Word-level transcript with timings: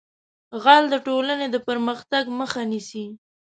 غل 0.63 0.83
د 0.93 0.95
ټولنې 1.07 1.47
د 1.51 1.55
پرمختګ 1.67 2.23
مخه 2.39 2.61
نیسي 2.71 3.05